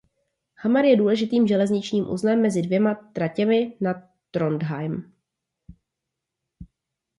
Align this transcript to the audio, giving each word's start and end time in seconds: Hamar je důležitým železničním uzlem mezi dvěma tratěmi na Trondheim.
Hamar 0.57 0.85
je 0.85 0.95
důležitým 0.97 1.47
železničním 1.47 2.09
uzlem 2.09 2.41
mezi 2.41 2.61
dvěma 2.61 2.95
tratěmi 2.95 3.77
na 3.81 4.03
Trondheim. 4.31 5.13